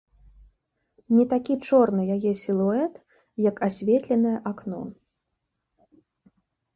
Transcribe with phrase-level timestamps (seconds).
[1.15, 2.93] Не так чорны яе сілуэт,
[3.49, 4.81] як асветленае акно.